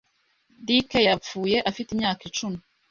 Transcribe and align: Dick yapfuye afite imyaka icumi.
Dick 0.65 0.89
yapfuye 1.07 1.57
afite 1.69 1.89
imyaka 1.91 2.21
icumi. 2.29 2.59